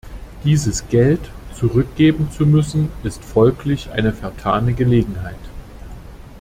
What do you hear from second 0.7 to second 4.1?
Geld zurückgeben zu müssen ist folglich